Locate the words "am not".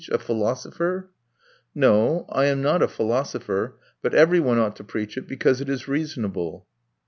2.45-2.81